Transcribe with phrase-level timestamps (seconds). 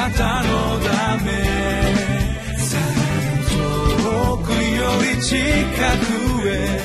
[0.00, 1.30] なたのため
[3.50, 6.80] 遠くより近くへ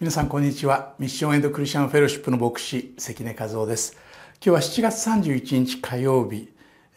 [0.00, 0.94] 皆さんこんにちは。
[0.98, 3.98] ミッションエンドクリスチャンフェローシップの牧師関根和夫です。
[4.42, 6.48] 今日は7月31日火曜日、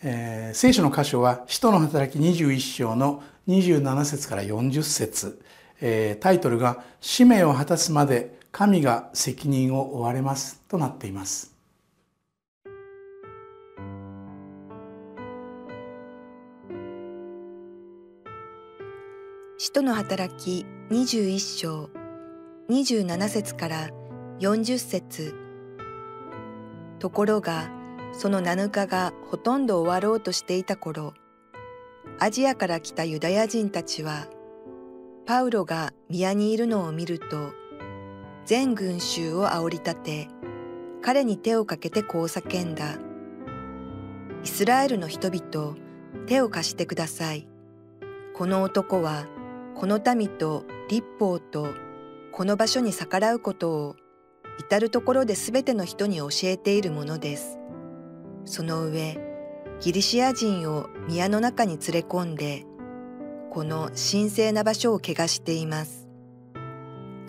[0.02, 5.42] えー、聖書の箇所は使徒の働き21章の27節から40節、
[5.86, 11.54] えー、タイトルが使命を果たすまで神が責任を負われますとなっています。
[19.58, 21.90] 使徒の働き21章
[22.70, 23.90] 27節から
[24.40, 25.36] 40節。
[27.00, 27.70] ところが
[28.14, 31.14] その7日がほとんど終わろうとしていた頃
[32.20, 34.28] アジアから来たユダヤ人たちは
[35.26, 37.54] パウロが宮にいるのを見ると
[38.46, 40.28] 全群衆を煽り立て
[41.02, 42.98] 彼に手をかけてこう叫んだ
[44.44, 45.76] イスラエルの人々
[46.28, 47.48] 手を貸してください
[48.34, 49.28] この男は
[49.76, 51.68] この民と立法と
[52.32, 53.96] この場所に逆らうことを
[54.60, 57.60] 至るところですべての人に教えているものです。
[58.46, 59.20] その上、
[59.80, 62.66] ギリシア人を宮の中に連れ込んで、
[63.54, 66.08] この神聖な場所を汚しています。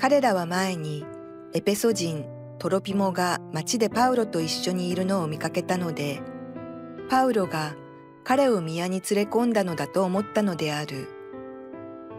[0.01, 1.05] 彼らは前に
[1.53, 2.25] エペソ人
[2.59, 6.23] トロピモが町でパウロと一緒にいるのを見かけたので、
[7.11, 7.75] パウロが
[8.25, 11.11] 彼を宮に連れ込んだのだと思ったのである。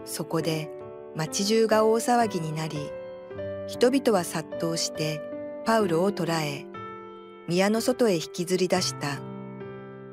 [0.04, 0.70] そこで
[1.16, 2.78] 町中が大騒ぎになり、
[3.66, 5.20] 人々は殺到して
[5.64, 6.64] パウロを捕らえ、
[7.48, 9.18] 宮の外へ引きずり出した。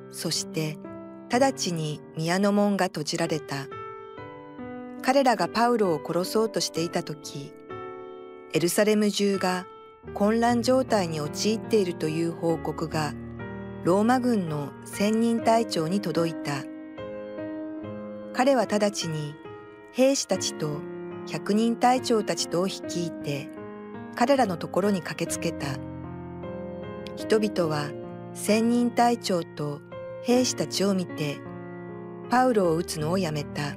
[0.09, 0.79] そして
[1.29, 3.67] 直ちに宮の門が閉じられた。
[5.03, 7.53] 彼らがパウロを殺そうとしていた時、
[8.53, 9.67] エルサレム中が
[10.13, 13.13] 混乱状態に陥っているという報告が
[13.83, 16.63] ローマ軍の千人隊長に届いた。
[18.33, 19.35] 彼は直ちに
[19.91, 20.81] 兵士たちと
[21.27, 23.49] 百人隊長たちとを率いて
[24.15, 25.67] 彼らのところに駆けつけた
[27.15, 27.91] 人々は
[28.33, 29.81] 千人隊長と
[30.23, 31.37] 兵士たちを見て
[32.29, 33.75] パウロを撃つのをやめた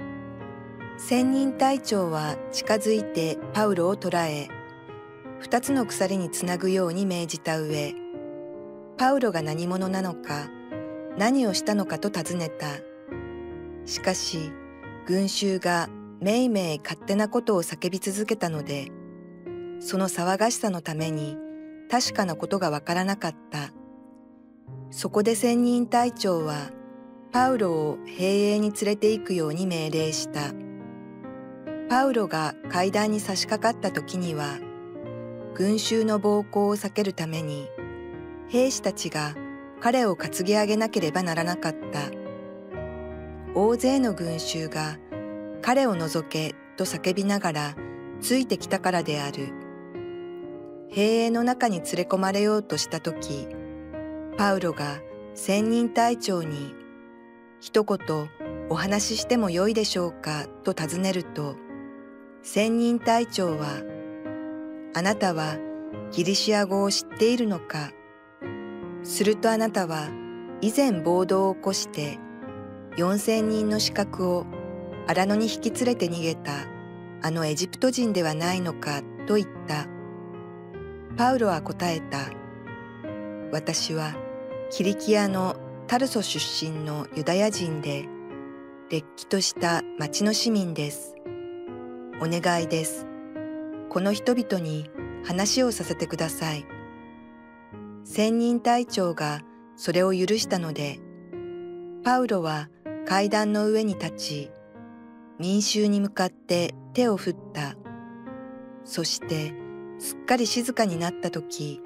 [0.99, 4.49] 千人隊長は近づいてパウロを捕らえ
[5.41, 7.95] 二つの鎖につなぐように命じた上
[8.97, 10.49] パウロが何者なのか
[11.19, 12.67] 何をしたのかと尋ねた
[13.85, 14.53] しかし
[15.06, 15.89] 群衆が
[16.21, 18.91] めいめい勝手なことを叫び続けたので、
[19.81, 21.37] その騒がしさのために
[21.91, 23.71] 確かなことがわからなかった。
[24.91, 26.71] そこで仙人隊長は
[27.33, 30.66] パウロを兵営に連れて行くように命令した。
[31.89, 34.59] パウロが階段に差し掛かった時には、
[35.55, 37.69] 群衆の暴行を避けるために、
[38.49, 39.35] 兵士たちが
[39.81, 42.11] 彼を担ぎ上げなければならなかった。
[43.55, 44.99] 大勢の群衆が
[45.63, 47.75] 彼を除けと叫びながら
[48.21, 49.53] ついてきたからである。
[50.91, 53.49] 兵営の中に連れ込まれようとした時、
[54.37, 55.01] パウロが
[55.35, 56.75] 千人隊長に
[57.61, 58.29] 一言
[58.69, 61.57] お話ししてもよいでしょうかと尋ねると、
[62.49, 63.83] 千人隊長は、
[64.95, 65.59] あなたは
[66.12, 67.91] ギリシア語を知っているのか
[69.03, 70.09] するとあなたは
[70.61, 72.21] 以前暴動を起こして
[72.97, 74.47] 四千人の資格を
[75.09, 76.53] 荒野に引き連れて逃げた
[77.21, 79.89] あのエジプト人ではないのかと言った。
[81.17, 82.31] パウロは答えた。
[83.51, 84.15] 私は
[84.71, 85.56] キリキアの
[85.89, 88.06] タルソ出身のユダヤ人で、
[88.89, 91.16] れっきとした町の市民です。
[92.21, 93.06] お願いです。
[93.91, 94.91] この人々に
[95.25, 96.66] 話をさせてください。
[98.04, 99.43] 千人隊長が
[99.77, 100.99] それを許したので、
[102.05, 102.71] パウロは
[103.05, 104.50] 階段の上に立ち、
[105.38, 107.75] 民衆に向かって手を振った。
[108.85, 109.52] そして
[109.99, 111.82] すっかり静かになった時、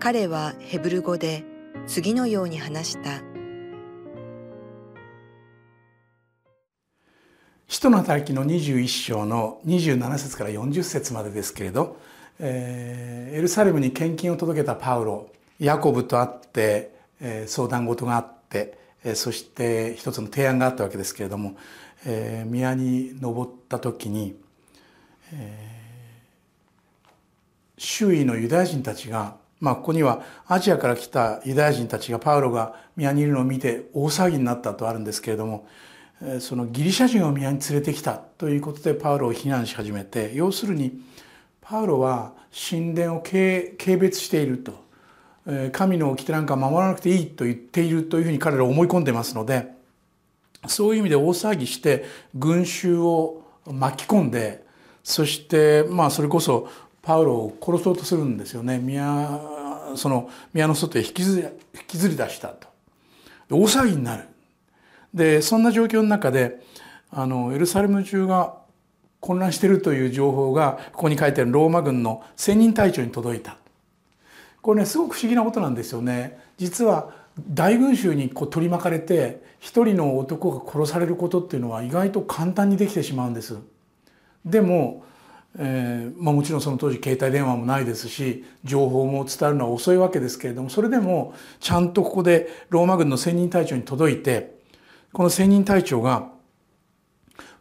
[0.00, 1.44] 彼はヘブル語で
[1.86, 3.29] 次のように話した。
[7.70, 11.96] 使徒の働きの21章の27節から40節までですけれど、
[12.38, 21.56] えー、エルサレムに献金を届けたパウロヤコブと会って、えー、相談事があって、えー、そして一つの提案があったわけですけれども
[22.06, 24.34] えー、宮に登った時に、
[25.34, 35.66] えー、周囲のユダヤ人たちがまあここにはアジアから来たユダヤ人たちがパウロが宮にいるのを見て大騒ぎになったとあるんですけれども
[36.40, 41.00] そのギリシャ人を宮に連れてきたということでパウロを非難し始めて要するに
[41.60, 42.32] パウロは
[42.68, 44.90] 神殿を軽蔑していると。
[45.72, 49.72] 神の掟なんか守らなくていいと言っているというふうに彼ら思い込んでますので
[50.66, 54.64] そういう意味で大騒ぎして群衆を巻き込んで
[55.02, 56.68] そしてまあそれこそ
[57.02, 58.78] パウロを殺そうとするんですよね。
[58.78, 59.40] 宮
[59.96, 62.68] その宮の外へ引きずり引きずり出したと。
[63.50, 64.24] 大騒ぎになる。
[65.14, 66.60] でそんな状況の中で
[67.10, 68.54] あのエルサレム中が
[69.20, 73.56] 混乱しているという情報がここに書いてあるローマ軍の千人隊長に届いた。
[74.62, 76.38] これねすごく不思議なことなんですよね。
[76.58, 77.12] 実は
[77.48, 83.58] 大群衆にこう取り巻かれて一人の男が殺されることっていうのは意外と簡単にできてしまうんです。
[84.44, 85.04] でも、
[85.58, 94.59] えーまあ、もちろんその当時携帯電話もないですし情報も伝わるのは遅いわけですけれどもそれでもちゃんとここでローマ軍の千人隊長に届いて
[95.12, 96.30] この千人隊長が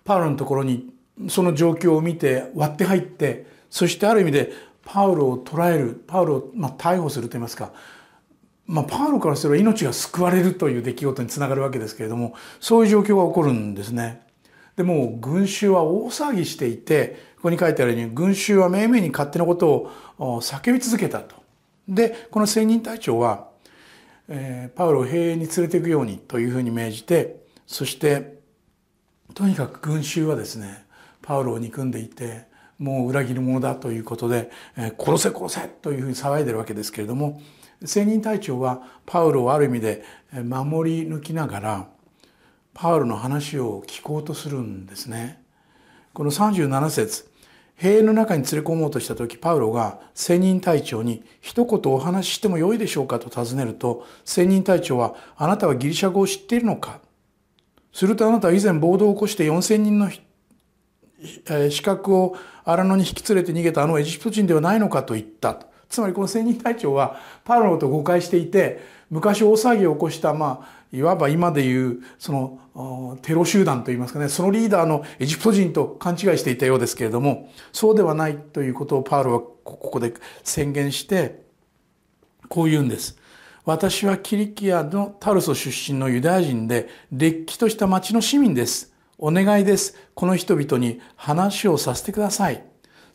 [0.04, 0.94] パウロのところに
[1.28, 4.52] その状況を見て割って入ってそしてある意味で
[4.84, 7.72] パウロを捕らえるパウロをまあ逮捕するといいますか、
[8.66, 14.22] まあ、パウロからすれば命が救われるという出来事につながるわけですけれどもそういう状況が起こるんですね。
[14.78, 21.36] でも群衆は大騒ぎしていてここに書いてあるように群衆はめいめいに勝手なことを叫び続けたと。
[21.88, 23.50] でこの青人隊長は、
[24.28, 27.39] えー、パウロを兵営に連れていくようにというふうに命じて
[27.70, 28.40] そして
[29.36, 30.86] とにかく群衆はですね
[31.22, 32.48] パウロを憎んでいて
[32.80, 37.40] もう裏切り者だということで、え、殺せ殺せというふうに騒いでるわけですけれども
[37.82, 41.88] 青人隊長はパウロをある意味で守り抜きながら
[42.74, 45.44] パウロの話を聞こうとするんですね。
[46.14, 47.30] この37節
[47.76, 57.00] 塀の中に連れ込もうとした時パウロが千人隊長に一言お話ししてもよいでしょうかと尋ねると千人隊長はあなたはギリシャ語を知っているのか
[57.92, 60.10] するとあなたは以前暴動を起こして4,000人の
[61.70, 65.60] 資格を荒野に引き連れて逃げたあのエジプト人ではないのかと言った。
[65.90, 80.14] つまりこの千人隊長はパウロと誤解していて昔大騒ぎを起こしたまあいわば今でいうそのテロ集団といいますかねそのリーダーのエジプト人と勘違いしていたようですけれどもそうではないということをパウロはここで
[80.44, 81.44] 宣言して
[82.48, 83.19] こう言うんです。
[83.70, 88.92] 私はキリキアのタルソ出身のユダヤ人でれっきとした町の市民です。
[89.20, 89.96] お願いです。
[90.16, 92.64] この人々に話をさせてください。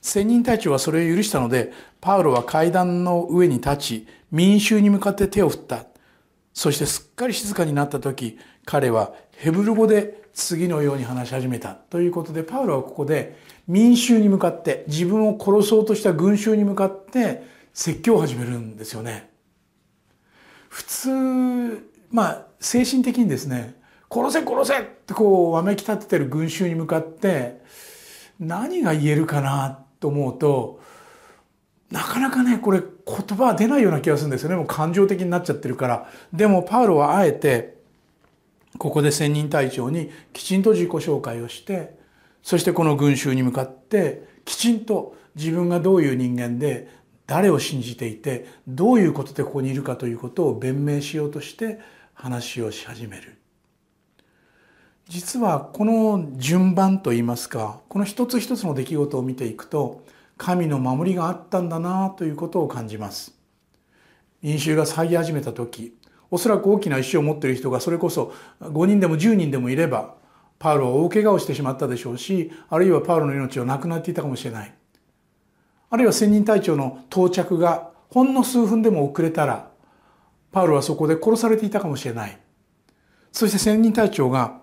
[0.00, 5.86] 千人隊長はそれを許したので、パウロは階段の上に立ち、民衆に向かって手を振った。
[6.52, 13.36] そしてすっかり静かになった時彼はヘブル語で次のように話し始めたということでパウロはここで
[13.66, 17.42] 民衆に向かって自分を殺そうとした群衆に向かって
[17.72, 19.33] 説教を始めるんですよね。
[20.74, 23.76] 普通まあ精神的にですね
[24.12, 27.60] 殺せ殺せってこうわめき立ててる群衆に向かって
[28.40, 30.80] 何が言えるかなと思うと
[31.92, 34.56] なかなかねこれ言葉は出ないような気がするんですよね。
[34.56, 36.10] もう感情的になっちゃってるから。
[36.32, 37.76] でもパウロはあえて
[38.78, 41.96] ここで千人隊長にきちんと自己紹介をして
[42.42, 46.88] そしてこの群衆に向かってきちんと自分がどういう人間で
[47.26, 51.80] 誰を信じていてどういうことでここにいるかということを弁明しようとして
[52.12, 53.36] 話をし始める。
[55.08, 60.02] 実はこの順番といいますかこの一つ一つの出来事を見ていくと
[60.38, 63.34] 神の守りがあったんだなということを感じます。
[64.42, 65.96] 民衆が騒ぎ始めた時
[66.30, 70.16] おそらく大きな石を持っている人がそれこそ5人でも10人でもいれば
[70.58, 74.74] パウロは大怪我をしてしまったでしょうしあるいはパウロの命はなくなっていたかもしれない。
[75.94, 79.68] あるいは千人隊長の到着がほんの数分でも遅れたら
[80.50, 82.36] パウロはそこで殺されていたかもしれない。
[83.30, 84.60] そして千人隊長が、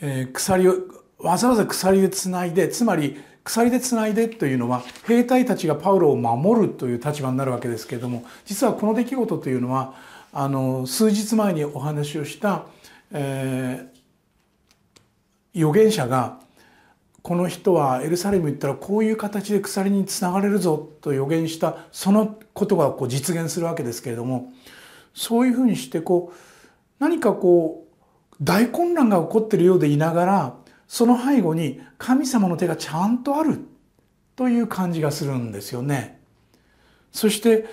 [0.00, 0.76] えー、鎖を
[1.18, 9.94] わざわざ鎖でつないでつまり鎖でつないでというのは兵隊たちがパウロを守るという立場になるわけですけれども実はこの出来事というのは
[10.32, 12.64] あの数日前にお話をした、
[13.12, 16.40] えー、預言者が
[17.24, 24.52] この人はエルサレム行ったらこういう形で鎖につながれるぞと予言したそのことがこう実現するわけですけれども
[25.14, 26.36] そういうふうにしてこう
[26.98, 27.86] 何かこ
[28.30, 30.54] う大混乱が起こっているようでいながら
[30.86, 33.58] その背後に神様の手がちゃんとある
[34.36, 36.20] という感じがするんですよね。
[37.10, 37.64] そして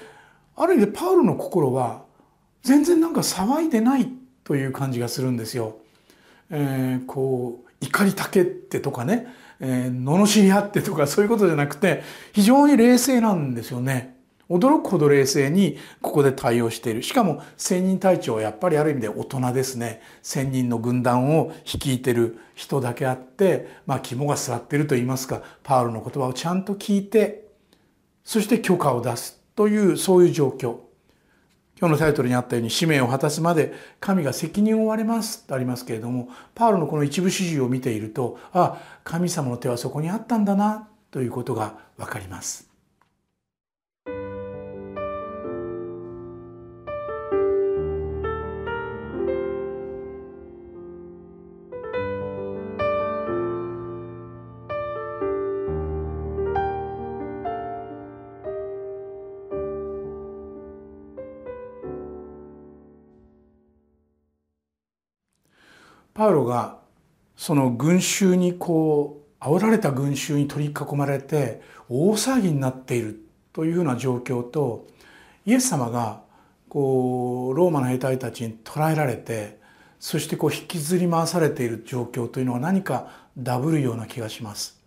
[0.55, 2.03] ある意味でパウロの心は
[2.63, 4.08] 全然なんか騒いでない
[4.46, 5.75] という感じがするんですよ。
[6.50, 9.28] えー、こう怒りたけってとかね、
[9.60, 14.16] えー、罵り合ってとかそういうことじゃなくて非常に冷静なんですよね。
[14.50, 17.04] 驚くほど冷静にここで対応している。
[17.04, 20.02] しかも千人隊長はやっぱりある意味で大人ですね。
[20.22, 27.48] 千人の軍団を率いてる人だけあって、まあ肝が据わっていると言いますか、パウロの言葉をちゃんと聞いて、
[28.26, 30.91] そして許可を出すというそういう状況。
[31.82, 42.71] 今日のタイトルにあったように使命を果たすまで神が責任を負われますとありますけれどもパウロのこの一部始終を見ているとあ神様の手はそこにあったんだなということがわかります。
[66.13, 66.80] パウロが
[67.36, 73.20] その群衆にこう煽られた群衆に取り囲まれて大騒ぎになっている
[73.53, 74.88] というふうな状況と
[75.46, 76.22] イエス様が
[76.70, 79.60] こうローマの兵隊たちに捕らえられて
[80.00, 84.82] そしてこう引きずり回されている状況というのは何かダブるような気がします。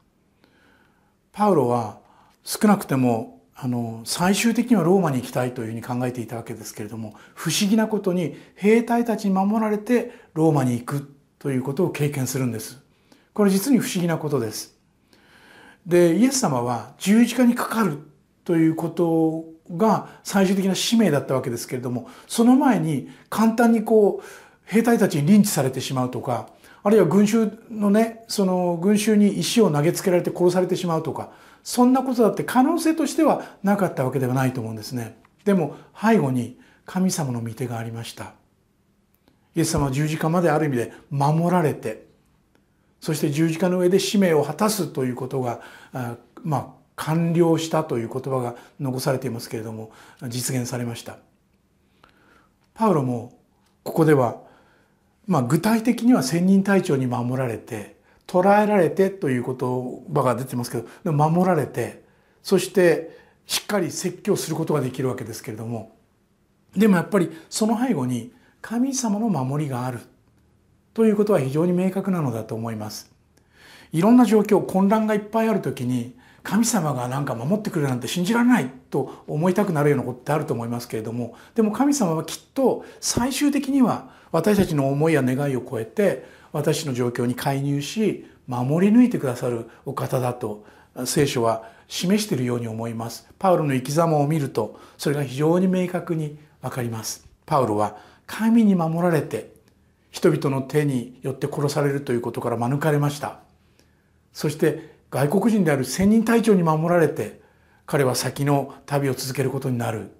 [1.33, 1.99] パウロは
[2.43, 11.14] 少なくてもあの最終的にはローマに行きたいというふうに考えていたわけですけれども不思議なことに兵隊たちに守られてローマに行く
[11.45, 12.79] ということを経験するんです。
[13.35, 14.79] これ実に不思議なことです。
[15.85, 17.99] で、イエス様は十字架にかかる
[18.45, 19.45] ということ
[19.77, 24.27] が最終的な使命だったわけですけれども、その前に簡単にこう、
[24.65, 26.49] 兵隊たちにリンチされてしまうとか、
[26.83, 31.31] あるいは群衆のね、その群衆に石を投げつけられて殺されてしまうとか、
[31.63, 35.19] そんなことだって可能性としてはなかったわけではないと思うんですね。
[35.45, 38.33] でも背後に神様の御手がありました。
[39.55, 42.07] イエス様は十字架まである意味で守られて
[43.01, 45.61] そして十字架の上で使命を果たすということが
[46.43, 49.91] まあ完了したという言葉が残されていますけれども
[50.29, 51.19] 実現されました。
[52.75, 53.39] パウロも
[53.83, 54.41] ここでは、
[55.27, 57.97] まあ、具体的には千人隊長に守られて
[58.27, 59.55] 捕らえられてという言
[60.13, 62.03] 葉が出てますけど守られて
[62.43, 65.95] そしてしっかり説教することができるわけですけれども
[66.75, 68.33] でもやっぱりその背後に
[68.67, 70.01] 神様の守りがある
[70.95, 73.13] ということは非常に明確なのだと思います。
[73.93, 90.65] いろんな状況混乱がいっぱいある時に神様がなんか守ってくれるなんて信じられないと思いたくなるようなことってあると思いますけれどもでも神様はきっと最終的には私たちの思いや願いを超えて私の状況に介入し守り抜いてくださるお方だと
[91.05, 93.29] 聖書は示しているように思います。
[93.39, 97.29] パウロの生き様を見るとそれが非常に明確にわかります。
[97.45, 99.53] パウロは神に守られて
[100.11, 103.41] 人々の手によって殺されるということから免れました。
[104.33, 107.41] そして外国人である千人隊長に守られて
[107.87, 110.11] 彼は先の旅を続けることになる。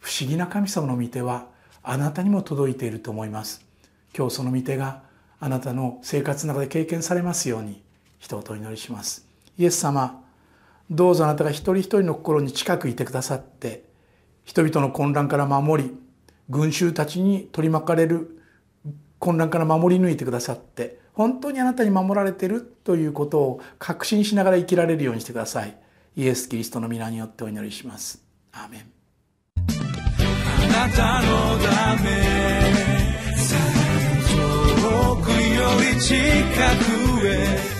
[0.00, 1.46] 不思議な神様の御手は
[1.82, 3.64] あなたにも届いていると思います。
[4.16, 5.02] 今日その御手が
[5.40, 7.82] あなたの生活の中で経験されますように
[8.18, 9.26] 一言お祈りします。
[9.58, 10.22] イエス様
[10.90, 13.84] どうぞあなたが一人一人の心に近くいてくださって
[14.44, 16.01] 人々の混乱から守り
[16.52, 18.38] 群衆たちに取り巻かれる
[19.18, 25.76] 混乱から守り抜いてくださって本当にあなたに守られてるということを確信しながら生きられるようにしてください。
[26.14, 28.22] イエス・キリストの皆によってお祈りします。
[28.52, 28.92] アーメン。
[29.58, 32.10] あなたのため
[34.30, 35.36] 遠くよ
[35.94, 36.14] り近
[37.20, 37.72] くへ